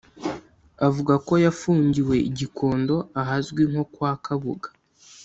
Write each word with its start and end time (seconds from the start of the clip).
avuga 0.87 1.13
ko 1.27 1.33
yafungiwe 1.45 2.15
i 2.29 2.31
Gikondo 2.37 2.95
ahazwi 3.21 3.61
nko 3.69 3.83
kwa 3.93 4.11
Kabuga 4.25 4.67